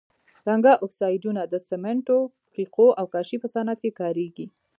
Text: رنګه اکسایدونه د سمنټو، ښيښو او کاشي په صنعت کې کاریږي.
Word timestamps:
رنګه 0.49 0.71
اکسایدونه 0.85 1.41
د 1.47 1.55
سمنټو، 1.69 2.19
ښيښو 2.53 2.87
او 2.99 3.05
کاشي 3.13 3.37
په 3.41 3.47
صنعت 3.55 3.79
کې 3.83 3.91
کاریږي. 4.01 4.47